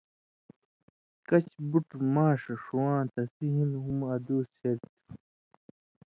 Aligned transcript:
کَچھ 1.27 1.53
بُٹ 1.69 1.87
ماݜہ 2.13 2.53
ݜُواں 2.63 3.01
تسی 3.13 3.47
ہِن 3.55 3.71
ہُم 3.83 3.99
ادُوس 4.13 4.47
شریۡ 4.59 4.77
تھُو۔ 4.81 5.13